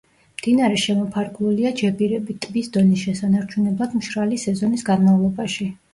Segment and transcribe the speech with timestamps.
[0.37, 5.71] მდინარე შემოფარგლულია ჯებირებით ტბის დონის შესანარჩუნებლად მშრალი სეზონის განმავლობაში.